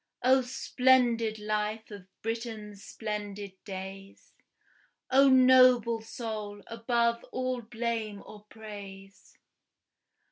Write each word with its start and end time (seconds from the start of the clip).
O 0.23 0.41
splendid 0.41 1.37
life 1.37 1.91
of 1.91 2.07
Britain's 2.23 2.83
splendid 2.83 3.51
days! 3.65 4.33
O 5.11 5.29
noble 5.29 6.01
soul, 6.01 6.63
above 6.65 7.23
all 7.25 7.61
blame 7.61 8.23
or 8.25 8.45
praise! 8.45 9.37